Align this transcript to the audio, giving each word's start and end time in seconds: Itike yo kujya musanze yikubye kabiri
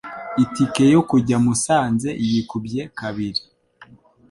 Itike 0.43 0.83
yo 0.93 1.01
kujya 1.09 1.37
musanze 1.45 2.09
yikubye 2.27 2.81
kabiri 2.99 3.41